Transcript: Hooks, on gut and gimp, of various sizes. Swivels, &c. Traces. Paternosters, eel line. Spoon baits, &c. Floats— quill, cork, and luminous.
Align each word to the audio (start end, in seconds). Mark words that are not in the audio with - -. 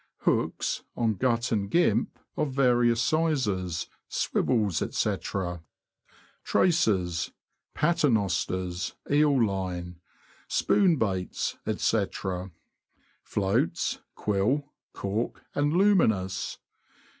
Hooks, 0.21 0.81
on 0.95 1.13
gut 1.13 1.51
and 1.51 1.69
gimp, 1.69 2.17
of 2.35 2.53
various 2.53 2.99
sizes. 3.03 3.87
Swivels, 4.09 4.81
&c. 4.97 5.17
Traces. 6.43 7.31
Paternosters, 7.75 8.93
eel 9.11 9.45
line. 9.45 9.99
Spoon 10.47 10.95
baits, 10.95 11.57
&c. 11.77 12.05
Floats— 13.21 13.99
quill, 14.15 14.65
cork, 14.93 15.43
and 15.53 15.73
luminous. 15.73 16.57